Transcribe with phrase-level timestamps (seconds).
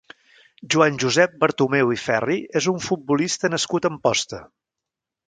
[0.75, 4.41] Joan Josep Bertomeu i Ferri és un futbolista nascut a Amposta.